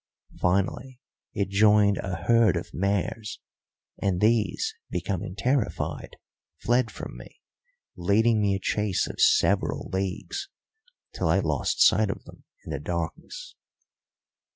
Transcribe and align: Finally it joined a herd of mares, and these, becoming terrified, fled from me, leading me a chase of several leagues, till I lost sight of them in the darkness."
Finally 0.39 0.99
it 1.35 1.49
joined 1.49 1.99
a 1.99 2.23
herd 2.23 2.57
of 2.57 2.73
mares, 2.73 3.39
and 4.01 4.19
these, 4.19 4.73
becoming 4.89 5.35
terrified, 5.35 6.15
fled 6.57 6.89
from 6.89 7.15
me, 7.17 7.39
leading 7.95 8.41
me 8.41 8.55
a 8.55 8.59
chase 8.59 9.05
of 9.07 9.21
several 9.21 9.91
leagues, 9.93 10.49
till 11.13 11.27
I 11.27 11.37
lost 11.37 11.85
sight 11.85 12.09
of 12.09 12.23
them 12.23 12.45
in 12.65 12.71
the 12.71 12.79
darkness." 12.79 13.53